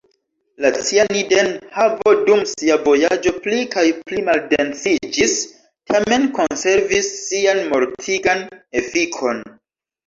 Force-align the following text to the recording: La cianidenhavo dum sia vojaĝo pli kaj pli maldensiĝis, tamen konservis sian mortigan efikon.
La 0.63 0.69
cianidenhavo 0.85 2.13
dum 2.29 2.41
sia 2.53 2.79
vojaĝo 2.87 3.33
pli 3.43 3.59
kaj 3.75 3.85
pli 4.09 4.25
maldensiĝis, 4.31 5.37
tamen 5.93 6.29
konservis 6.41 7.15
sian 7.23 7.65
mortigan 7.73 8.45
efikon. 8.85 9.49